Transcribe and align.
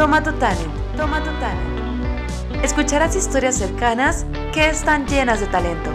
Toma 0.00 0.22
tu 0.22 0.32
talent, 0.38 0.72
toma 0.96 1.22
tu 1.22 1.30
talent. 1.40 2.64
Escucharás 2.64 3.14
historias 3.14 3.58
cercanas 3.58 4.24
que 4.50 4.70
están 4.70 5.06
llenas 5.06 5.40
de 5.40 5.46
talento. 5.48 5.90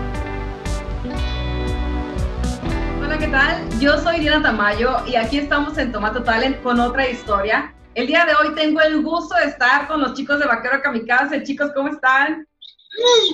Hola, 3.01 3.17
¿qué 3.17 3.27
tal? 3.29 3.67
Yo 3.79 3.97
soy 3.97 4.19
Diana 4.19 4.43
Tamayo 4.43 5.03
y 5.07 5.15
aquí 5.15 5.39
estamos 5.39 5.79
en 5.79 5.91
Tomato 5.91 6.21
Talent 6.21 6.61
con 6.61 6.79
otra 6.79 7.09
historia. 7.09 7.73
El 7.95 8.05
día 8.05 8.25
de 8.25 8.35
hoy 8.35 8.53
tengo 8.53 8.79
el 8.79 9.01
gusto 9.01 9.33
de 9.37 9.45
estar 9.45 9.87
con 9.87 9.99
los 10.01 10.13
chicos 10.13 10.37
de 10.37 10.45
Vaquero 10.45 10.83
Kamikaze. 10.83 11.41
Chicos, 11.41 11.71
¿cómo 11.73 11.89
están? 11.89 12.47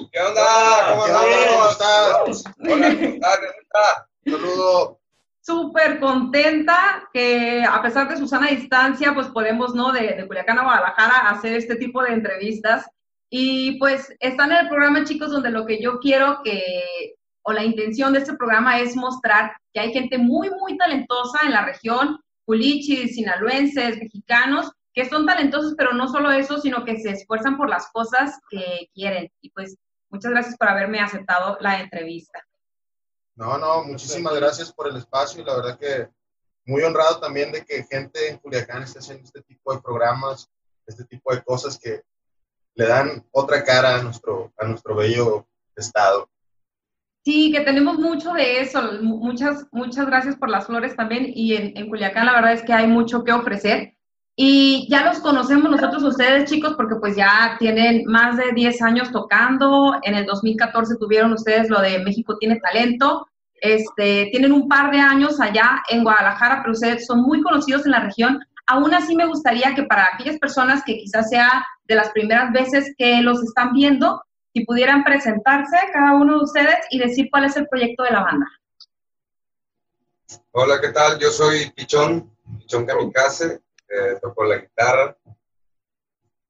¿Qué 0.09 0.19
onda? 0.21 0.41
¿Cómo 0.87 1.05
estás? 1.05 2.17
¿Cómo 2.17 2.31
estás? 2.31 2.53
Hola, 2.59 2.95
¿cómo 2.95 3.09
estás? 3.11 4.05
Saludos. 4.25 5.00
Súper 5.41 5.99
contenta 5.99 7.09
que 7.11 7.63
a 7.63 7.81
pesar 7.81 8.07
de 8.07 8.17
Susana 8.17 8.47
distancia, 8.47 9.13
pues 9.13 9.27
podemos, 9.27 9.73
¿no? 9.73 9.91
De, 9.91 10.13
de 10.13 10.27
Culiacán 10.27 10.59
a 10.59 10.63
Guadalajara 10.63 11.29
hacer 11.29 11.53
este 11.53 11.75
tipo 11.75 12.03
de 12.03 12.13
entrevistas. 12.13 12.85
Y 13.29 13.79
pues 13.79 14.13
están 14.19 14.51
en 14.51 14.59
el 14.59 14.69
programa, 14.69 15.03
chicos, 15.03 15.31
donde 15.31 15.49
lo 15.49 15.65
que 15.65 15.81
yo 15.81 15.99
quiero 15.99 16.41
que, 16.43 17.15
o 17.43 17.53
la 17.53 17.63
intención 17.63 18.13
de 18.13 18.19
este 18.19 18.35
programa 18.35 18.79
es 18.79 18.95
mostrar 18.95 19.53
que 19.73 19.79
hay 19.79 19.93
gente 19.93 20.17
muy, 20.17 20.49
muy 20.49 20.77
talentosa 20.77 21.39
en 21.45 21.53
la 21.53 21.65
región, 21.65 22.19
culichis, 22.45 23.15
sinaloenses, 23.15 23.97
mexicanos, 23.97 24.71
que 24.93 25.09
son 25.09 25.25
talentosos, 25.25 25.73
pero 25.77 25.93
no 25.93 26.07
solo 26.07 26.31
eso, 26.31 26.59
sino 26.59 26.83
que 26.83 26.99
se 26.99 27.11
esfuerzan 27.11 27.57
por 27.57 27.69
las 27.69 27.89
cosas 27.91 28.37
que 28.49 28.89
quieren. 28.93 29.31
Y 29.41 29.49
pues 29.51 29.77
muchas 30.09 30.31
gracias 30.31 30.57
por 30.57 30.67
haberme 30.67 30.99
aceptado 30.99 31.57
la 31.61 31.79
entrevista. 31.79 32.45
No, 33.35 33.57
no, 33.57 33.83
muchísimas 33.83 34.35
gracias 34.35 34.71
por 34.71 34.87
el 34.87 34.97
espacio 34.97 35.41
y 35.41 35.45
la 35.45 35.55
verdad 35.55 35.79
que 35.79 36.09
muy 36.65 36.83
honrado 36.83 37.19
también 37.19 37.51
de 37.51 37.65
que 37.65 37.83
gente 37.83 38.29
en 38.29 38.37
Culiacán 38.37 38.83
esté 38.83 38.99
haciendo 38.99 39.23
este 39.23 39.41
tipo 39.41 39.73
de 39.73 39.81
programas, 39.81 40.49
este 40.85 41.05
tipo 41.05 41.33
de 41.33 41.41
cosas 41.43 41.79
que 41.79 42.01
le 42.75 42.87
dan 42.87 43.25
otra 43.31 43.63
cara 43.63 43.95
a 43.95 44.03
nuestro, 44.03 44.53
a 44.57 44.65
nuestro 44.65 44.95
bello 44.95 45.47
estado. 45.75 46.29
Sí, 47.23 47.51
que 47.51 47.61
tenemos 47.61 47.99
mucho 47.99 48.33
de 48.33 48.61
eso. 48.61 48.81
Muchas, 49.01 49.65
muchas 49.71 50.05
gracias 50.07 50.35
por 50.35 50.49
las 50.49 50.65
flores 50.65 50.95
también. 50.95 51.31
Y 51.33 51.55
en, 51.55 51.77
en 51.77 51.89
Culiacán 51.89 52.25
la 52.25 52.33
verdad 52.33 52.53
es 52.53 52.63
que 52.63 52.73
hay 52.73 52.87
mucho 52.87 53.23
que 53.23 53.31
ofrecer. 53.31 53.95
Y 54.43 54.87
ya 54.89 55.05
los 55.05 55.19
conocemos 55.19 55.69
nosotros 55.69 56.01
ustedes, 56.01 56.49
chicos, 56.49 56.73
porque 56.75 56.95
pues 56.95 57.15
ya 57.15 57.57
tienen 57.59 58.05
más 58.05 58.37
de 58.37 58.51
10 58.55 58.81
años 58.81 59.11
tocando. 59.11 59.99
En 60.01 60.15
el 60.15 60.25
2014 60.25 60.95
tuvieron 60.95 61.33
ustedes 61.33 61.69
lo 61.69 61.79
de 61.79 61.99
México 61.99 62.35
tiene 62.39 62.59
talento. 62.59 63.27
Este, 63.53 64.29
tienen 64.31 64.51
un 64.51 64.67
par 64.67 64.89
de 64.89 64.97
años 64.97 65.39
allá 65.39 65.83
en 65.89 66.03
Guadalajara, 66.03 66.61
pero 66.63 66.71
ustedes 66.71 67.05
son 67.05 67.21
muy 67.21 67.43
conocidos 67.43 67.85
en 67.85 67.91
la 67.91 67.99
región. 67.99 68.39
Aún 68.65 68.91
así 68.95 69.15
me 69.15 69.27
gustaría 69.27 69.75
que 69.75 69.83
para 69.83 70.09
aquellas 70.11 70.39
personas 70.39 70.81
que 70.83 70.97
quizás 70.97 71.29
sea 71.29 71.63
de 71.87 71.93
las 71.93 72.09
primeras 72.09 72.51
veces 72.51 72.95
que 72.97 73.21
los 73.21 73.43
están 73.43 73.73
viendo, 73.73 74.23
si 74.55 74.65
pudieran 74.65 75.03
presentarse 75.03 75.77
cada 75.93 76.13
uno 76.13 76.39
de 76.39 76.45
ustedes 76.45 76.77
y 76.89 76.97
decir 76.97 77.27
cuál 77.29 77.45
es 77.45 77.55
el 77.57 77.67
proyecto 77.67 78.01
de 78.01 78.09
la 78.09 78.23
banda. 78.23 78.47
Hola, 80.49 80.81
¿qué 80.81 80.89
tal? 80.89 81.19
Yo 81.19 81.29
soy 81.29 81.69
Pichón, 81.75 82.27
Pichón 82.57 82.87
Kamikaze, 82.87 83.61
eh, 83.91 84.17
toco 84.21 84.43
la 84.45 84.57
guitarra. 84.57 85.17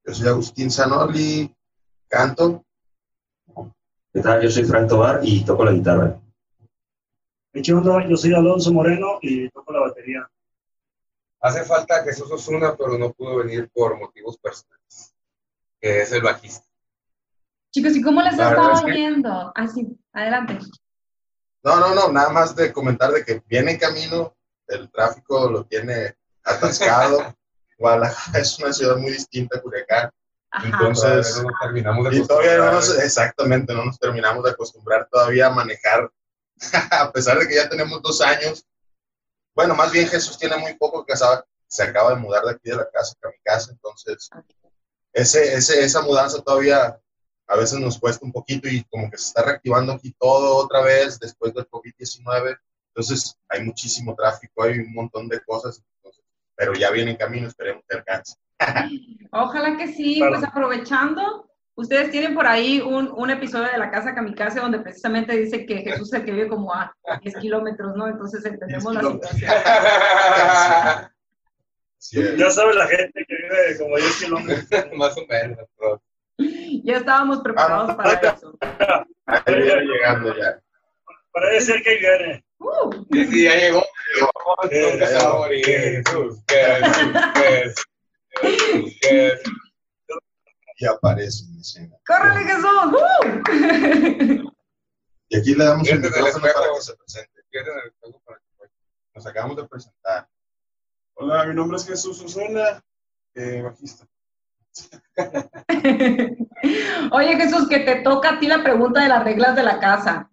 Yo 0.04 0.14
soy 0.14 0.28
Agustín 0.28 0.70
Zanoli, 0.70 1.54
canto. 2.08 2.64
¿Qué 4.12 4.20
tal? 4.20 4.42
Yo 4.42 4.50
soy 4.50 4.64
Frank 4.64 4.88
Tobar 4.88 5.20
y 5.22 5.44
toco 5.44 5.64
la 5.64 5.72
guitarra. 5.72 6.18
Yo 7.54 8.16
soy 8.16 8.32
Alonso 8.34 8.72
Moreno 8.72 9.18
y 9.20 9.48
toco 9.50 9.72
la 9.72 9.80
batería. 9.80 10.28
Hace 11.40 11.64
falta 11.64 12.02
Jesús 12.04 12.30
Osuna, 12.30 12.76
pero 12.76 12.96
no 12.98 13.12
pudo 13.12 13.38
venir 13.38 13.68
por 13.74 13.98
motivos 13.98 14.38
personales, 14.38 15.14
que 15.80 16.02
es 16.02 16.12
el 16.12 16.22
bajista. 16.22 16.64
Chicos, 17.70 17.96
¿y 17.96 18.02
cómo 18.02 18.22
les 18.22 18.36
La 18.36 18.46
ha 18.46 18.50
verdad 18.50 18.64
estado 18.72 18.86
es 18.86 18.92
que- 18.94 18.98
viendo? 18.98 19.52
Así, 19.54 19.98
adelante. 20.12 20.58
No, 21.64 21.80
no, 21.80 21.94
no, 21.94 22.12
nada 22.12 22.30
más 22.30 22.54
de 22.56 22.72
comentar 22.72 23.10
de 23.12 23.24
que 23.24 23.42
viene 23.46 23.72
en 23.72 23.78
camino, 23.78 24.34
el 24.66 24.90
tráfico 24.90 25.48
lo 25.50 25.64
tiene 25.64 26.16
atascado. 26.44 27.34
Guadalajara 27.78 28.38
es 28.38 28.58
una 28.58 28.72
ciudad 28.72 28.96
muy 28.96 29.12
distinta 29.12 29.58
a 29.58 29.60
Culiacán. 29.60 30.10
Ajá. 30.50 30.66
Entonces, 30.66 31.34
Todavía 31.34 31.42
no 31.42 31.50
nos 31.50 31.60
terminamos 31.60 32.10
de 32.10 32.16
Y 32.16 32.26
todavía 32.26 32.56
no 32.58 32.72
nos, 32.72 32.98
exactamente, 32.98 33.74
no 33.74 33.84
nos 33.84 33.98
terminamos 33.98 34.44
de 34.44 34.50
acostumbrar 34.50 35.08
todavía 35.10 35.46
a 35.46 35.50
manejar, 35.50 36.10
a 36.90 37.10
pesar 37.10 37.38
de 37.38 37.48
que 37.48 37.56
ya 37.56 37.68
tenemos 37.68 38.02
dos 38.02 38.20
años. 38.20 38.66
Bueno, 39.54 39.74
más 39.74 39.90
bien 39.92 40.08
Jesús 40.08 40.38
tiene 40.38 40.56
muy 40.56 40.74
poco 40.74 41.04
que 41.04 41.14
se 41.66 41.82
acaba 41.82 42.10
de 42.10 42.16
mudar 42.16 42.44
de 42.44 42.52
aquí 42.52 42.70
de 42.70 42.76
la 42.76 42.88
casa, 42.90 43.14
a 43.22 43.28
mi 43.28 43.38
casa, 43.42 43.70
entonces 43.70 44.30
ese, 45.12 45.54
ese, 45.54 45.84
esa 45.84 46.00
mudanza 46.02 46.40
todavía 46.42 46.98
a 47.46 47.56
veces 47.56 47.78
nos 47.78 47.98
cuesta 47.98 48.24
un 48.24 48.32
poquito 48.32 48.68
y 48.68 48.84
como 48.84 49.10
que 49.10 49.18
se 49.18 49.28
está 49.28 49.42
reactivando 49.42 49.92
aquí 49.92 50.14
todo 50.18 50.56
otra 50.56 50.80
vez 50.80 51.18
después 51.18 51.52
del 51.52 51.68
COVID-19, 51.68 52.58
entonces 52.88 53.36
hay 53.48 53.62
muchísimo 53.62 54.14
tráfico, 54.14 54.62
hay 54.62 54.78
un 54.78 54.94
montón 54.94 55.28
de 55.28 55.40
cosas, 55.44 55.82
pero 56.62 56.74
ya 56.74 56.90
viene 56.92 57.10
en 57.10 57.16
camino, 57.16 57.48
esperemos 57.48 57.82
que 57.88 57.96
alcance. 57.96 58.36
Ojalá 59.32 59.76
que 59.76 59.88
sí, 59.88 60.18
Claro. 60.18 60.34
pues 60.34 60.44
aprovechando, 60.48 61.48
ustedes 61.74 62.12
tienen 62.12 62.34
por 62.36 62.46
ahí 62.46 62.80
un, 62.80 63.10
un 63.16 63.30
episodio 63.30 63.68
de 63.72 63.78
la 63.78 63.90
Casa 63.90 64.14
Kamikaze 64.14 64.60
donde 64.60 64.78
precisamente 64.78 65.36
dice 65.36 65.66
que 65.66 65.78
Jesús 65.78 66.12
es 66.12 66.20
el 66.20 66.24
que 66.24 66.30
vive 66.32 66.48
como 66.48 66.72
a 66.72 66.94
10 67.22 67.36
kilómetros, 67.38 67.96
¿no? 67.96 68.06
Entonces 68.06 68.44
entendemos 68.44 68.94
la 68.94 69.00
10 69.00 69.12
situación. 69.12 69.50
Sí, 71.98 72.20
Ya 72.36 72.50
sabe 72.50 72.74
la 72.74 72.86
gente 72.88 73.24
que 73.28 73.34
vive 73.36 73.78
como 73.78 73.96
10 73.96 74.16
kilómetros. 74.18 74.68
Más 74.96 75.16
o 75.16 75.26
menos. 75.28 75.58
bro. 75.78 76.02
Ya 76.84 76.96
estábamos 76.96 77.40
preparados 77.42 77.90
Ah, 77.90 77.96
para 77.96 78.20
ya. 78.20 78.30
eso. 78.30 78.58
ahí 79.26 79.54
viene 79.54 79.82
llegando 79.82 80.36
ya. 80.36 80.60
Parece 81.32 81.72
ser 81.72 81.82
que 81.82 81.96
viene. 81.98 82.44
Uh, 82.58 82.92
Sí, 83.12 83.24
sí, 83.26 83.44
ya 83.44 83.54
llegó. 83.56 83.82
Y 90.76 90.86
aparece 90.86 91.44
en 91.44 91.60
escena. 91.60 91.96
¡Córrele, 92.06 92.44
Jesús! 92.44 92.66
¡Uh! 92.92 94.52
Y 95.28 95.36
aquí 95.38 95.54
le 95.54 95.64
damos 95.64 95.88
el 95.88 96.00
micrófono 96.00 96.42
para 96.42 96.74
que 96.74 96.80
se 96.80 96.96
presente. 96.96 97.42
Nos 99.14 99.26
acabamos 99.26 99.56
de 99.56 99.68
presentar. 99.68 100.28
Hola, 101.14 101.46
mi 101.46 101.54
nombre 101.54 101.76
es 101.76 101.86
Jesús 101.86 102.20
Osuna, 102.22 102.82
eh, 103.34 103.62
bajista. 103.62 104.06
Oye, 107.12 107.36
Jesús, 107.36 107.68
que 107.68 107.80
te 107.80 107.96
toca 108.02 108.30
a 108.30 108.40
ti 108.40 108.46
la 108.46 108.62
pregunta 108.62 109.02
de 109.02 109.08
las 109.08 109.22
reglas 109.22 109.54
de 109.54 109.62
la 109.62 109.78
casa. 109.78 110.31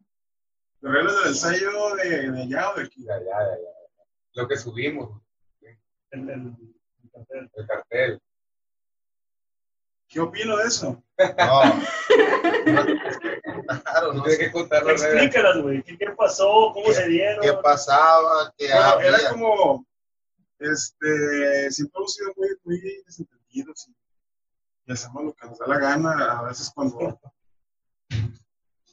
¿Las 0.81 0.93
reglas 0.93 1.15
del 1.19 1.27
ensayo 1.27 1.95
de, 1.95 2.31
de 2.31 2.41
allá 2.43 2.71
o 2.71 2.75
de 2.75 2.83
aquí? 2.83 3.03
Ya, 3.03 3.17
ya, 3.19 3.25
ya, 3.25 3.57
ya. 3.57 4.03
Lo 4.33 4.47
que 4.47 4.57
subimos, 4.57 5.21
El, 6.11 6.29
el- 6.29 6.29
el 7.03 7.11
cartel. 7.11 7.49
el 7.55 7.67
cartel. 7.67 8.21
¿Qué 10.07 10.19
opino 10.19 10.57
de 10.57 10.63
eso? 10.65 11.03
No. 11.37 11.63
no 12.73 12.85
te 12.85 12.95
tienes 12.95 13.17
que 13.19 13.41
contar, 13.67 14.03
o 14.05 14.13
no 14.13 14.23
Tienes 14.23 14.37
sé 14.39 14.45
que 14.45 14.51
contar 14.51 14.83
las. 14.85 15.03
Explícalas, 15.03 15.57
güey. 15.61 15.83
¿Qué, 15.83 15.97
qué 15.97 16.09
pasó? 16.17 16.71
¿Cómo 16.73 16.85
¿Qué- 16.87 16.93
se 16.93 17.07
dieron? 17.07 17.41
¿Qué 17.41 17.53
pasaba? 17.61 18.51
¿Qué 18.57 18.67
Bueno, 18.67 18.83
había? 18.85 19.07
era 19.09 19.29
como, 19.31 19.85
este, 20.59 21.71
siempre 21.71 21.97
hemos 21.99 22.13
sido 22.15 22.31
muy, 22.37 22.49
muy 22.63 22.79
desentendidos 23.05 23.87
y, 23.87 23.95
y 24.85 24.91
hacemos 24.93 25.23
lo 25.25 25.33
que 25.33 25.45
nos 25.45 25.59
da 25.59 25.67
la 25.67 25.77
gana. 25.79 26.39
A 26.39 26.43
veces 26.43 26.71
cuando, 26.73 27.19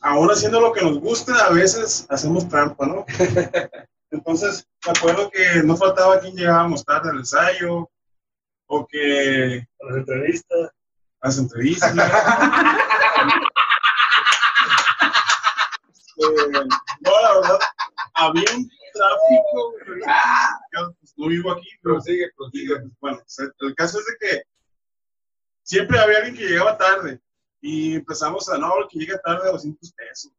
aún 0.07 0.31
haciendo 0.31 0.61
lo 0.61 0.73
que 0.73 0.83
nos 0.83 0.99
gusta, 1.01 1.35
a 1.47 1.51
veces 1.51 2.07
hacemos 2.09 2.49
trampa, 2.49 2.87
¿no? 2.87 3.05
Entonces, 4.11 4.67
me 4.87 4.93
acuerdo 4.97 5.29
que 5.31 5.63
no 5.65 5.77
faltaba 5.77 6.21
quien 6.21 6.37
llegábamos 6.37 6.85
tarde 6.85 7.11
al 7.11 7.19
ensayo 7.19 7.91
o 8.69 8.87
que 8.87 9.67
A 9.81 9.87
Las 9.87 9.97
entrevistas. 9.99 10.71
a 11.21 11.27
las 11.27 11.39
entrevistas. 11.39 11.95
Eh, 16.19 16.51
no, 17.01 17.11
la 17.23 17.35
verdad, 17.35 17.59
había 18.15 18.45
un 18.57 18.71
tráfico. 18.95 19.75
Yo 20.75 20.95
pues, 20.99 21.13
no 21.19 21.27
vivo 21.29 21.53
aquí, 21.53 21.69
pero 21.83 21.97
Prosigue, 21.97 22.31
prosigue. 22.35 22.75
pues, 22.79 22.93
bueno, 23.01 23.23
el 23.61 23.75
caso 23.75 23.99
es 23.99 24.07
de 24.07 24.17
que 24.19 24.43
siempre 25.63 25.99
había 25.99 26.17
alguien 26.17 26.35
que 26.37 26.47
llegaba 26.49 26.79
tarde 26.79 27.21
y 27.61 27.97
empezamos 27.97 28.49
a, 28.49 28.59
no, 28.59 28.79
el 28.79 28.89
que 28.89 28.99
llega 28.99 29.19
tarde 29.19 29.51
200 29.51 29.93
pesos. 29.93 30.33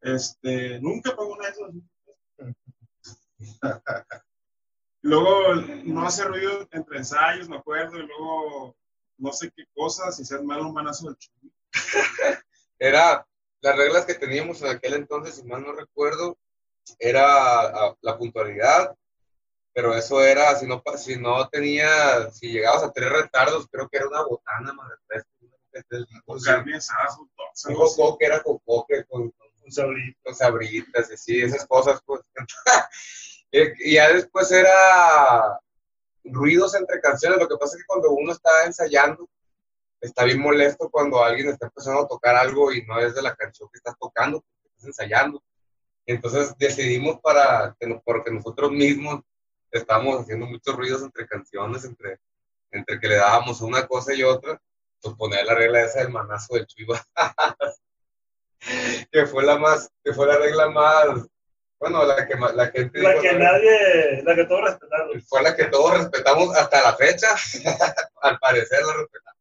Este, 0.00 0.80
nunca 0.80 1.14
pagó 1.14 1.32
una 1.34 1.46
de 1.46 1.50
esos 1.52 1.70
200 2.38 3.82
pesos. 3.82 4.24
Luego 5.02 5.54
no 5.84 6.06
hace 6.06 6.24
ruido 6.24 6.68
entre 6.72 6.98
ensayos, 6.98 7.48
me 7.48 7.56
acuerdo, 7.56 7.98
y 7.98 8.06
luego 8.06 8.76
no 9.16 9.32
sé 9.32 9.50
qué 9.54 9.64
cosas, 9.74 10.18
y 10.18 10.24
ser 10.24 10.42
malo 10.42 10.72
manazo 10.72 11.06
del 11.06 11.16
chulo. 11.16 11.52
Era 12.78 13.26
las 13.60 13.76
reglas 13.76 14.04
que 14.04 14.14
teníamos 14.14 14.62
en 14.62 14.68
aquel 14.68 14.94
entonces, 14.94 15.36
si 15.36 15.44
mal 15.44 15.62
no 15.62 15.72
recuerdo, 15.72 16.38
era 16.98 17.96
la 18.00 18.16
puntualidad, 18.16 18.96
pero 19.72 19.94
eso 19.94 20.22
era, 20.22 20.54
si 20.54 20.66
no, 20.66 20.82
si 20.96 21.16
no 21.16 21.48
tenía, 21.48 22.30
si 22.30 22.52
llegabas 22.52 22.82
a 22.82 22.92
tres 22.92 23.10
retardos, 23.10 23.66
creo 23.70 23.88
que 23.88 23.98
era 23.98 24.08
una 24.08 24.22
botana 24.22 24.72
más 24.72 24.88
de 24.88 24.94
tres. 25.06 25.24
Carne 26.44 26.76
asada, 26.76 27.08
con 27.16 27.26
Un 27.26 27.70
algo 27.70 27.84
así. 27.84 27.96
coco 27.96 28.18
que 28.18 28.26
era 28.26 28.42
con, 28.42 28.58
con, 28.58 29.32
con 30.22 30.34
sabritas 30.34 31.10
y 31.10 31.14
así, 31.14 31.40
esas 31.42 31.66
cosas, 31.66 32.00
pues. 32.04 32.22
y 33.50 33.58
y 33.90 33.94
ya 33.94 34.12
después 34.12 34.50
era 34.50 35.60
ruidos 36.24 36.74
entre 36.74 37.00
canciones. 37.00 37.38
Lo 37.38 37.48
que 37.48 37.56
pasa 37.56 37.76
es 37.76 37.82
que 37.82 37.86
cuando 37.86 38.10
uno 38.10 38.32
está 38.32 38.50
ensayando, 38.64 39.28
está 40.00 40.24
bien 40.24 40.40
molesto 40.40 40.88
cuando 40.90 41.22
alguien 41.22 41.48
está 41.48 41.66
empezando 41.66 42.02
a 42.02 42.08
tocar 42.08 42.36
algo 42.36 42.72
y 42.72 42.84
no 42.86 42.98
es 43.00 43.14
de 43.14 43.22
la 43.22 43.34
canción 43.34 43.68
que 43.72 43.78
estás 43.78 43.96
tocando, 43.98 44.40
porque 44.40 44.68
estás 44.68 44.84
ensayando. 44.86 45.42
Entonces 46.06 46.56
decidimos 46.58 47.20
para, 47.20 47.76
que 47.78 48.00
porque 48.04 48.30
nosotros 48.30 48.70
mismos 48.70 49.20
estábamos 49.70 50.22
haciendo 50.22 50.46
muchos 50.46 50.74
ruidos 50.74 51.02
entre 51.02 51.26
canciones, 51.26 51.84
entre, 51.84 52.18
entre 52.70 52.98
que 52.98 53.08
le 53.08 53.16
dábamos 53.16 53.60
una 53.60 53.86
cosa 53.86 54.14
y 54.14 54.22
otra, 54.22 54.60
poner 55.16 55.44
la 55.46 55.54
regla 55.54 55.80
esa 55.82 56.00
del 56.00 56.10
manazo 56.10 56.54
del 56.54 56.66
Barajas, 56.86 57.80
que 59.12 59.26
fue 59.26 59.44
la 59.44 59.56
más, 59.58 59.90
que 60.04 60.12
fue 60.12 60.26
la 60.26 60.36
regla 60.38 60.68
más, 60.68 61.06
bueno, 61.80 62.04
la 62.04 62.26
que 62.26 62.34
la 62.34 62.66
gente 62.68 62.98
La 63.00 63.10
dijo, 63.10 63.22
que 63.22 63.32
"No, 63.34 63.38
nadie, 63.38 64.22
la 64.24 64.34
que 64.34 64.44
todos 64.46 64.62
respetaron. 64.62 65.22
fue 65.22 65.42
la 65.42 65.54
que 65.56 65.64
todos 65.66 65.96
respetamos 65.98 66.56
hasta 66.56 66.82
la 66.82 66.96
fecha, 66.96 67.28
al 68.22 68.38
parecer 68.38 68.80
la 68.84 68.94
respetamos. 68.94 69.37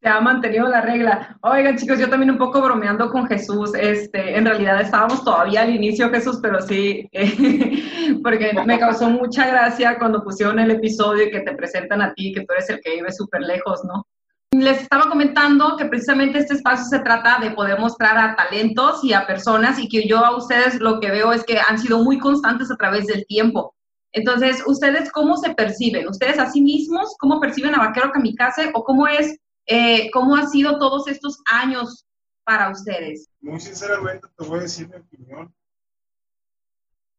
Se 0.00 0.08
ha 0.08 0.18
mantenido 0.20 0.66
la 0.66 0.80
regla. 0.80 1.36
Oigan, 1.42 1.76
chicos, 1.76 1.98
yo 1.98 2.08
también 2.08 2.30
un 2.30 2.38
poco 2.38 2.62
bromeando 2.62 3.10
con 3.10 3.26
Jesús. 3.26 3.72
Este, 3.74 4.34
en 4.34 4.46
realidad 4.46 4.80
estábamos 4.80 5.22
todavía 5.22 5.60
al 5.60 5.74
inicio, 5.74 6.08
Jesús, 6.08 6.38
pero 6.40 6.62
sí, 6.62 7.06
eh, 7.12 8.18
porque 8.22 8.52
me 8.64 8.78
causó 8.78 9.10
mucha 9.10 9.46
gracia 9.46 9.98
cuando 9.98 10.24
pusieron 10.24 10.58
el 10.58 10.70
episodio 10.70 11.24
y 11.24 11.30
que 11.30 11.40
te 11.40 11.54
presentan 11.54 12.00
a 12.00 12.14
ti, 12.14 12.32
que 12.32 12.40
tú 12.40 12.54
eres 12.54 12.70
el 12.70 12.80
que 12.80 12.94
vive 12.94 13.12
súper 13.12 13.42
lejos, 13.42 13.84
¿no? 13.84 14.06
Les 14.52 14.80
estaba 14.80 15.08
comentando 15.10 15.76
que 15.76 15.84
precisamente 15.84 16.38
este 16.38 16.54
espacio 16.54 16.86
se 16.86 17.00
trata 17.00 17.38
de 17.38 17.50
poder 17.50 17.78
mostrar 17.78 18.16
a 18.16 18.34
talentos 18.34 19.04
y 19.04 19.12
a 19.12 19.26
personas 19.26 19.78
y 19.78 19.86
que 19.86 20.08
yo 20.08 20.24
a 20.24 20.34
ustedes 20.34 20.80
lo 20.80 20.98
que 20.98 21.10
veo 21.10 21.30
es 21.32 21.44
que 21.44 21.60
han 21.68 21.78
sido 21.78 22.02
muy 22.02 22.18
constantes 22.18 22.70
a 22.70 22.76
través 22.76 23.06
del 23.06 23.26
tiempo. 23.26 23.74
Entonces, 24.12 24.62
¿ustedes 24.66 25.12
cómo 25.12 25.36
se 25.36 25.54
perciben? 25.54 26.08
¿Ustedes 26.08 26.38
a 26.38 26.50
sí 26.50 26.62
mismos 26.62 27.14
cómo 27.18 27.38
perciben 27.38 27.74
a 27.74 27.78
Vaquero 27.78 28.10
Kamikaze 28.12 28.70
o 28.74 28.82
cómo 28.82 29.06
es 29.06 29.38
eh, 29.72 30.10
¿Cómo 30.12 30.34
ha 30.34 30.48
sido 30.48 30.78
todos 30.80 31.06
estos 31.06 31.40
años 31.46 32.04
para 32.42 32.70
ustedes? 32.70 33.28
Muy 33.40 33.60
sinceramente 33.60 34.26
te 34.36 34.44
voy 34.44 34.58
a 34.58 34.62
decir 34.62 34.88
mi 34.88 34.96
opinión. 34.96 35.54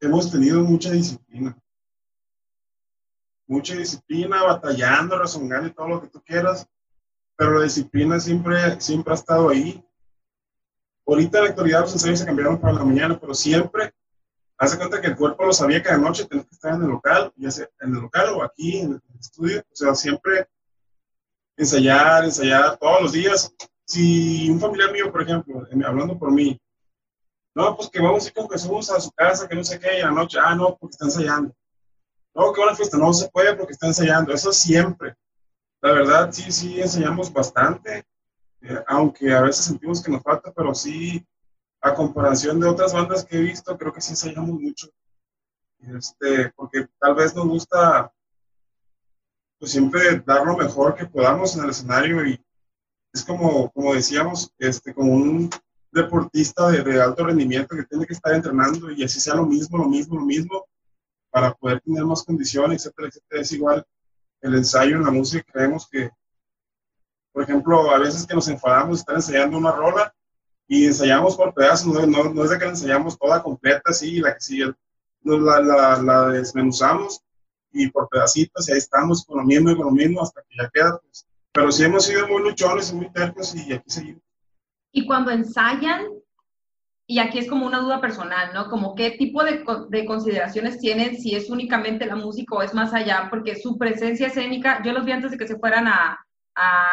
Hemos 0.01 0.29
tenido 0.29 0.61
mucha 0.61 0.91
disciplina. 0.91 1.57
Mucha 3.47 3.75
disciplina, 3.75 4.43
batallando, 4.43 5.17
razonando 5.17 5.67
y 5.67 5.73
todo 5.73 5.87
lo 5.87 6.01
que 6.01 6.09
tú 6.09 6.21
quieras. 6.21 6.67
Pero 7.37 7.57
la 7.57 7.63
disciplina 7.63 8.19
siempre, 8.19 8.81
siempre 8.81 9.13
ha 9.13 9.15
estado 9.15 9.47
ahí. 9.47 9.81
Ahorita 11.07 11.37
en 11.37 11.43
la 11.45 11.49
actualidad 11.51 11.81
los 11.81 11.93
ensayos 11.93 12.19
se 12.19 12.25
cambiaron 12.25 12.59
para 12.59 12.73
la 12.73 12.83
mañana, 12.83 13.17
pero 13.17 13.33
siempre 13.33 13.93
hace 14.57 14.77
cuenta 14.77 14.99
que 14.99 15.07
el 15.07 15.15
cuerpo 15.15 15.45
lo 15.45 15.53
sabía 15.53 15.81
que 15.81 15.89
de 15.89 15.99
noche 15.99 16.25
tenés 16.25 16.45
que 16.47 16.55
estar 16.55 16.75
en 16.75 16.81
el 16.81 16.89
local, 16.89 17.31
ya 17.37 17.49
sea 17.49 17.69
en 17.79 17.95
el 17.95 18.01
local 18.01 18.33
o 18.33 18.43
aquí 18.43 18.79
en 18.79 18.91
el 18.91 19.19
estudio. 19.19 19.61
O 19.71 19.75
sea, 19.75 19.95
siempre 19.95 20.49
ensayar, 21.57 22.23
ensayar 22.23 22.77
todos 22.77 23.01
los 23.01 23.11
días. 23.11 23.53
Si 23.85 24.49
un 24.49 24.59
familiar 24.59 24.91
mío, 24.91 25.11
por 25.11 25.21
ejemplo, 25.21 25.67
hablando 25.85 26.17
por 26.17 26.31
mí, 26.31 26.59
no, 27.53 27.75
pues 27.75 27.89
que 27.89 28.01
vamos 28.01 28.23
a 28.23 28.27
ir 28.27 28.33
con 28.33 28.49
Jesús 28.49 28.89
a 28.89 28.99
su 28.99 29.11
casa, 29.11 29.47
que 29.47 29.55
no 29.55 29.63
sé 29.63 29.79
qué, 29.79 29.97
y 29.97 29.99
en 29.99 30.07
la 30.07 30.11
noche, 30.11 30.39
ah, 30.41 30.55
no, 30.55 30.77
porque 30.77 30.93
está 30.93 31.05
ensayando. 31.05 31.53
No, 32.33 32.53
que 32.53 32.61
una 32.61 32.75
fiesta, 32.75 32.97
no 32.97 33.11
se 33.13 33.29
puede 33.29 33.55
porque 33.55 33.73
está 33.73 33.87
ensayando. 33.87 34.33
Eso 34.33 34.53
siempre. 34.53 35.15
La 35.81 35.91
verdad, 35.91 36.31
sí, 36.31 36.51
sí, 36.51 36.79
ensayamos 36.79 37.33
bastante, 37.33 38.05
eh, 38.61 38.83
aunque 38.87 39.33
a 39.33 39.41
veces 39.41 39.65
sentimos 39.65 40.01
que 40.01 40.11
nos 40.11 40.21
falta, 40.21 40.53
pero 40.53 40.73
sí, 40.73 41.25
a 41.81 41.93
comparación 41.93 42.59
de 42.59 42.67
otras 42.67 42.93
bandas 42.93 43.25
que 43.25 43.37
he 43.37 43.41
visto, 43.41 43.77
creo 43.77 43.91
que 43.91 44.01
sí 44.01 44.11
ensayamos 44.11 44.59
mucho. 44.61 44.87
Este, 45.79 46.51
porque 46.55 46.87
tal 46.99 47.15
vez 47.15 47.35
nos 47.35 47.47
gusta 47.47 48.13
pues 49.61 49.73
siempre 49.73 50.19
dar 50.25 50.43
lo 50.43 50.57
mejor 50.57 50.95
que 50.95 51.05
podamos 51.05 51.55
en 51.55 51.63
el 51.63 51.69
escenario 51.69 52.25
y 52.25 52.43
es 53.13 53.23
como, 53.23 53.71
como 53.71 53.93
decíamos, 53.93 54.51
este, 54.57 54.91
como 54.91 55.13
un 55.13 55.51
deportista 55.91 56.71
de, 56.71 56.99
alto 56.99 57.27
rendimiento 57.27 57.75
que 57.75 57.83
tiene 57.83 58.07
que 58.07 58.13
estar 58.13 58.33
entrenando 58.33 58.89
y 58.89 59.03
así 59.03 59.19
sea 59.19 59.35
lo 59.35 59.45
mismo, 59.45 59.77
lo 59.77 59.87
mismo, 59.87 60.15
lo 60.15 60.25
mismo, 60.25 60.65
para 61.29 61.53
poder 61.53 61.79
tener 61.81 62.03
más 62.05 62.23
condiciones, 62.23 62.83
etcétera, 62.83 63.09
etcétera. 63.09 63.41
Es 63.41 63.51
igual 63.51 63.85
el 64.41 64.55
ensayo 64.55 64.95
en 64.95 65.03
la 65.03 65.11
música, 65.11 65.45
creemos 65.53 65.87
que, 65.87 66.09
por 67.31 67.43
ejemplo, 67.43 67.91
a 67.91 67.99
veces 67.99 68.25
que 68.25 68.33
nos 68.33 68.47
enfadamos 68.47 68.97
estar 68.97 69.13
ensayando 69.13 69.59
una 69.59 69.73
rola 69.73 70.11
y 70.67 70.87
ensayamos 70.87 71.37
por 71.37 71.53
pedazos, 71.53 71.93
no, 71.93 72.07
no, 72.07 72.33
no 72.33 72.43
es 72.43 72.49
de 72.49 72.57
que 72.57 72.65
la 72.65 72.71
ensayamos 72.71 73.19
toda 73.19 73.43
completa, 73.43 73.91
así, 73.91 74.15
y 74.15 74.21
la 74.21 74.35
que 74.35 74.73
la, 75.23 75.59
la, 75.59 76.01
la 76.01 76.29
desmenuzamos 76.29 77.21
y 77.71 77.89
por 77.89 78.09
pedacitos, 78.09 78.67
y 78.67 78.73
ahí 78.73 78.77
estamos 78.77 79.25
con 79.25 79.39
lo 79.39 79.43
mismo 79.43 79.71
y 79.71 79.75
con 79.75 79.85
lo 79.85 79.91
mismo 79.91 80.21
hasta 80.21 80.41
que 80.41 80.55
ya 80.61 80.69
queda. 80.73 80.99
Pues. 80.99 81.25
Pero 81.51 81.71
sí 81.71 81.83
hemos 81.83 82.05
sido 82.05 82.27
muy 82.27 82.43
luchones 82.43 82.91
y 82.91 82.95
muy 82.95 83.11
tercos 83.11 83.53
y 83.55 83.73
aquí 83.73 83.89
seguimos. 83.89 84.21
Y 84.91 85.05
cuando 85.05 85.31
ensayan, 85.31 86.05
y 87.07 87.19
aquí 87.19 87.39
es 87.39 87.49
como 87.49 87.65
una 87.65 87.79
duda 87.79 87.99
personal, 87.99 88.53
¿no? 88.53 88.69
Como 88.69 88.95
qué 88.95 89.11
tipo 89.11 89.43
de, 89.43 89.63
de 89.89 90.05
consideraciones 90.05 90.79
tienen, 90.79 91.17
si 91.17 91.35
es 91.35 91.49
únicamente 91.49 92.05
la 92.05 92.15
música 92.15 92.55
o 92.55 92.61
es 92.61 92.73
más 92.73 92.93
allá, 92.93 93.27
porque 93.29 93.55
su 93.55 93.77
presencia 93.77 94.27
escénica, 94.27 94.81
yo 94.83 94.93
los 94.93 95.05
vi 95.05 95.11
antes 95.11 95.31
de 95.31 95.37
que 95.37 95.47
se 95.47 95.57
fueran 95.57 95.87
a, 95.87 96.19
a 96.55 96.87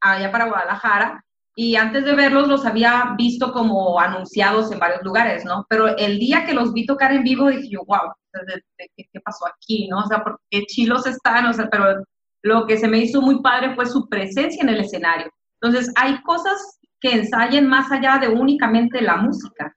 allá 0.00 0.30
para 0.30 0.48
Guadalajara, 0.48 1.24
y 1.56 1.76
antes 1.76 2.04
de 2.04 2.14
verlos 2.14 2.48
los 2.48 2.66
había 2.66 3.14
visto 3.16 3.52
como 3.52 4.00
anunciados 4.00 4.72
en 4.72 4.80
varios 4.80 5.02
lugares, 5.02 5.44
¿no? 5.44 5.66
Pero 5.68 5.96
el 5.96 6.18
día 6.18 6.44
que 6.44 6.54
los 6.54 6.72
vi 6.72 6.84
tocar 6.84 7.12
en 7.12 7.22
vivo 7.22 7.48
dije 7.48 7.76
wow, 7.76 8.12
¿de- 8.46 8.54
de- 8.54 8.90
de- 8.96 9.08
¿qué 9.12 9.20
pasó 9.20 9.46
aquí, 9.46 9.88
no? 9.88 10.00
O 10.00 10.06
sea, 10.06 10.22
¿por 10.22 10.40
qué 10.50 10.64
chilos 10.66 11.06
están? 11.06 11.46
O 11.46 11.52
sea, 11.52 11.68
pero 11.70 12.04
lo 12.42 12.66
que 12.66 12.76
se 12.76 12.88
me 12.88 12.98
hizo 12.98 13.20
muy 13.22 13.40
padre 13.40 13.74
fue 13.74 13.86
su 13.86 14.08
presencia 14.08 14.62
en 14.62 14.68
el 14.68 14.80
escenario. 14.80 15.32
Entonces, 15.60 15.92
hay 15.96 16.20
cosas 16.22 16.78
que 17.00 17.12
ensayen 17.12 17.66
más 17.66 17.90
allá 17.90 18.18
de 18.18 18.28
únicamente 18.28 19.00
la 19.00 19.16
música. 19.16 19.74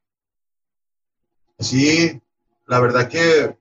Sí, 1.59 2.21
la 2.67 2.79
verdad 2.79 3.07
que 3.09 3.57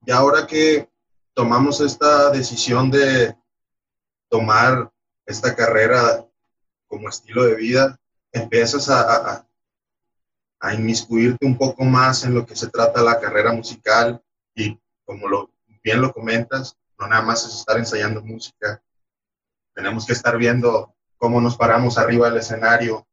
ya 0.00 0.16
ahora 0.18 0.46
que 0.46 0.88
tomamos 1.34 1.80
esta 1.80 2.30
decisión 2.30 2.90
de 2.90 3.36
tomar 4.28 4.90
esta 5.26 5.54
carrera 5.54 6.26
como 6.88 7.08
estilo 7.08 7.44
de 7.44 7.54
vida, 7.56 7.98
empiezas 8.32 8.88
a, 8.88 9.32
a, 9.32 9.46
a 10.62 10.74
inmiscuirte 10.74 11.44
un 11.44 11.58
poco 11.58 11.84
más 11.84 12.24
en 12.24 12.34
lo 12.34 12.46
que 12.46 12.54
se 12.54 12.68
trata 12.68 13.02
la 13.02 13.18
carrera 13.18 13.52
musical 13.52 14.22
y 14.54 14.78
como 15.04 15.28
lo, 15.28 15.50
bien 15.82 16.00
lo 16.00 16.12
comentas, 16.12 16.78
no 16.98 17.08
nada 17.08 17.22
más 17.22 17.44
es 17.44 17.56
estar 17.56 17.76
ensayando 17.78 18.22
música, 18.22 18.80
tenemos 19.74 20.06
que 20.06 20.12
estar 20.12 20.38
viendo 20.38 20.94
cómo 21.16 21.40
nos 21.40 21.56
paramos 21.56 21.98
arriba 21.98 22.28
del 22.30 22.38
escenario, 22.38 23.04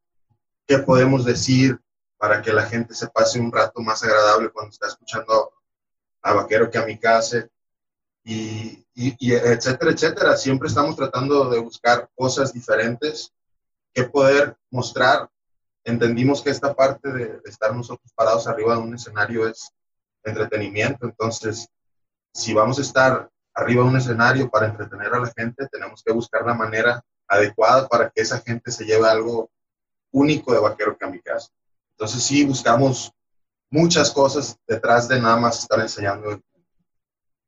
qué 0.64 0.78
podemos 0.78 1.24
decir, 1.24 1.80
para 2.16 2.40
que 2.40 2.52
la 2.52 2.66
gente 2.66 2.94
se 2.94 3.08
pase 3.08 3.40
un 3.40 3.50
rato 3.50 3.80
más 3.80 4.04
agradable 4.04 4.50
cuando 4.50 4.70
está 4.70 4.86
escuchando 4.86 5.52
a 6.22 6.34
Vaquero 6.34 6.70
Kamikaze 6.70 7.50
y, 8.22 8.86
y, 8.94 9.16
y 9.18 9.32
etcétera, 9.32 9.90
etcétera. 9.90 10.36
Siempre 10.36 10.68
estamos 10.68 10.94
tratando 10.94 11.48
de 11.50 11.58
buscar 11.58 12.08
cosas 12.14 12.52
diferentes 12.52 13.32
que 13.92 14.04
poder 14.04 14.56
mostrar. 14.70 15.30
Entendimos 15.84 16.42
que 16.42 16.50
esta 16.50 16.74
parte 16.74 17.10
de, 17.10 17.26
de 17.26 17.50
estar 17.50 17.74
nosotros 17.74 18.12
parados 18.14 18.46
arriba 18.46 18.74
de 18.74 18.80
un 18.80 18.94
escenario 18.94 19.48
es 19.48 19.72
entretenimiento, 20.22 21.06
entonces 21.06 21.68
si 22.32 22.52
vamos 22.54 22.78
a 22.78 22.82
estar 22.82 23.30
arriba 23.54 23.82
de 23.82 23.88
un 23.88 23.96
escenario 23.96 24.48
para 24.48 24.66
entretener 24.66 25.12
a 25.12 25.20
la 25.20 25.32
gente, 25.36 25.66
tenemos 25.68 26.02
que 26.02 26.12
buscar 26.12 26.44
la 26.46 26.54
manera 26.54 27.02
adecuada 27.28 27.88
para 27.88 28.10
que 28.10 28.22
esa 28.22 28.40
gente 28.40 28.70
se 28.70 28.84
lleve 28.84 29.08
algo 29.08 29.50
único 30.12 30.52
de 30.52 30.60
Vaquero 30.60 30.96
Kamikaze. 30.96 31.50
Entonces 31.92 32.22
sí 32.22 32.44
buscamos 32.44 33.12
muchas 33.70 34.10
cosas 34.10 34.58
detrás 34.66 35.08
de 35.08 35.20
nada 35.20 35.36
más 35.36 35.60
estar 35.60 35.78
enseñando. 35.80 36.40